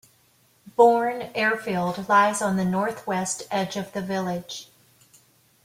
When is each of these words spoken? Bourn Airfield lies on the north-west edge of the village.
Bourn 0.75 1.29
Airfield 1.35 2.09
lies 2.09 2.41
on 2.41 2.57
the 2.57 2.65
north-west 2.65 3.43
edge 3.51 3.77
of 3.77 3.93
the 3.93 4.01
village. 4.01 4.67